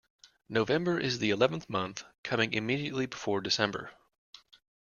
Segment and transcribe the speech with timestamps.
[0.49, 3.91] November is the eleventh month, coming immediately before December